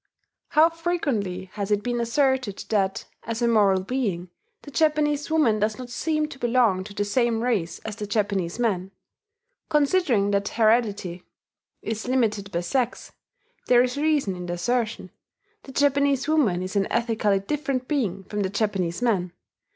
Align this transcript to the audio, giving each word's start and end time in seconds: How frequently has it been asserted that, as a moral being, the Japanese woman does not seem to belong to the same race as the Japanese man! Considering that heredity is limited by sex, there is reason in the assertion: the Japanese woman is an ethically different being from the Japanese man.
How 0.47 0.69
frequently 0.71 1.51
has 1.53 1.69
it 1.69 1.83
been 1.83 2.01
asserted 2.01 2.63
that, 2.69 3.05
as 3.21 3.43
a 3.43 3.47
moral 3.47 3.83
being, 3.83 4.31
the 4.63 4.71
Japanese 4.71 5.29
woman 5.29 5.59
does 5.59 5.77
not 5.77 5.91
seem 5.91 6.27
to 6.29 6.39
belong 6.39 6.83
to 6.85 6.95
the 6.95 7.05
same 7.05 7.43
race 7.43 7.77
as 7.85 7.97
the 7.97 8.07
Japanese 8.07 8.57
man! 8.57 8.89
Considering 9.69 10.31
that 10.31 10.47
heredity 10.47 11.21
is 11.83 12.07
limited 12.07 12.51
by 12.51 12.61
sex, 12.61 13.11
there 13.67 13.83
is 13.83 13.95
reason 13.95 14.35
in 14.35 14.47
the 14.47 14.53
assertion: 14.53 15.11
the 15.65 15.71
Japanese 15.71 16.27
woman 16.27 16.63
is 16.63 16.75
an 16.75 16.87
ethically 16.91 17.39
different 17.39 17.87
being 17.87 18.23
from 18.23 18.39
the 18.39 18.49
Japanese 18.49 19.03
man. 19.03 19.31